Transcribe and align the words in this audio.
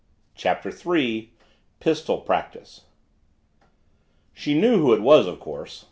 CHAPTER 0.33 0.71
THREE 0.71 1.31
PISTOL 1.79 2.21
PRACTICE 2.21 2.85
She 4.33 4.59
knew 4.59 4.77
who 4.79 4.93
it 4.93 5.01
was, 5.03 5.27
of 5.27 5.39
course. 5.39 5.79